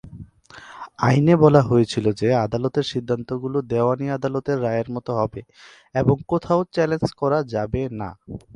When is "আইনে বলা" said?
0.99-1.61